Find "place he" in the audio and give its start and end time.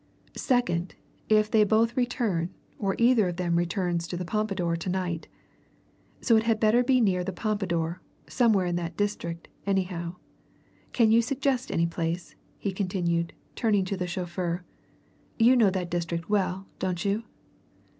11.85-12.71